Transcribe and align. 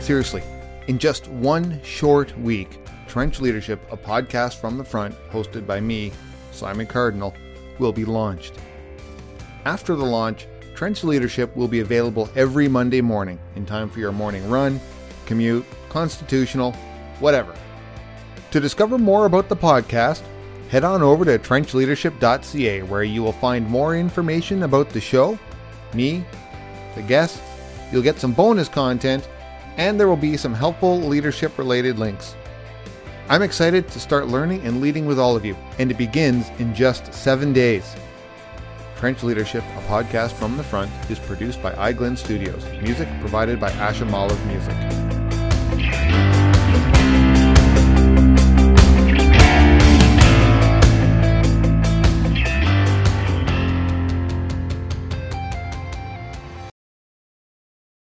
seriously. 0.00 0.42
In 0.88 0.98
just 0.98 1.26
one 1.28 1.80
short 1.82 2.38
week, 2.38 2.78
Trench 3.08 3.40
Leadership, 3.40 3.80
a 3.90 3.96
podcast 3.96 4.60
from 4.60 4.76
the 4.76 4.84
front, 4.84 5.14
hosted 5.30 5.66
by 5.66 5.80
me, 5.80 6.12
Simon 6.52 6.86
Cardinal, 6.86 7.34
will 7.78 7.94
be 7.94 8.04
launched. 8.04 8.52
After 9.64 9.96
the 9.96 10.04
launch, 10.04 10.46
Trench 10.74 11.02
Leadership 11.02 11.56
will 11.56 11.66
be 11.66 11.80
available 11.80 12.28
every 12.36 12.68
Monday 12.68 13.00
morning 13.00 13.38
in 13.54 13.64
time 13.64 13.88
for 13.88 14.00
your 14.00 14.12
morning 14.12 14.50
run, 14.50 14.78
commute, 15.24 15.64
constitutional, 15.88 16.72
whatever. 17.18 17.54
To 18.50 18.60
discover 18.60 18.98
more 18.98 19.24
about 19.24 19.48
the 19.48 19.56
podcast, 19.56 20.20
head 20.68 20.84
on 20.84 21.02
over 21.02 21.24
to 21.24 21.38
trenchleadership.ca 21.38 22.82
where 22.82 23.02
you 23.02 23.22
will 23.22 23.32
find 23.32 23.66
more 23.66 23.96
information 23.96 24.64
about 24.64 24.90
the 24.90 25.00
show, 25.00 25.38
me, 25.94 26.22
the 26.94 27.00
guests, 27.00 27.40
You'll 27.92 28.02
get 28.02 28.18
some 28.18 28.32
bonus 28.32 28.68
content, 28.68 29.28
and 29.76 29.98
there 29.98 30.08
will 30.08 30.16
be 30.16 30.36
some 30.36 30.54
helpful 30.54 31.00
leadership 31.00 31.56
related 31.58 31.98
links. 31.98 32.34
I'm 33.28 33.42
excited 33.42 33.88
to 33.88 34.00
start 34.00 34.28
learning 34.28 34.62
and 34.64 34.80
leading 34.80 35.06
with 35.06 35.18
all 35.18 35.36
of 35.36 35.44
you, 35.44 35.56
and 35.78 35.90
it 35.90 35.98
begins 35.98 36.48
in 36.58 36.74
just 36.74 37.12
seven 37.12 37.52
days. 37.52 37.96
Trench 38.96 39.22
Leadership, 39.22 39.62
a 39.76 39.80
podcast 39.82 40.32
from 40.32 40.56
the 40.56 40.62
front, 40.62 40.90
is 41.10 41.18
produced 41.18 41.62
by 41.62 41.72
iGlen 41.92 42.16
Studios. 42.16 42.64
Music 42.80 43.08
provided 43.20 43.60
by 43.60 43.70
Asha 43.72 44.06
of 44.30 44.46
Music. 44.46 44.76